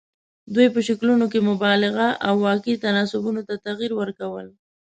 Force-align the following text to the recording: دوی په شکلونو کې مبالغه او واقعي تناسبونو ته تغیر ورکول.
دوی 0.53 0.67
په 0.73 0.79
شکلونو 0.87 1.25
کې 1.31 1.39
مبالغه 1.49 2.07
او 2.27 2.35
واقعي 2.47 2.75
تناسبونو 2.85 3.41
ته 3.47 3.55
تغیر 3.65 3.91
ورکول. 3.99 4.47